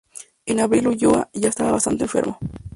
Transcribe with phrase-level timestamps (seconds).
[0.47, 2.39] En abril Ulloa ya estaba bastante enfermo.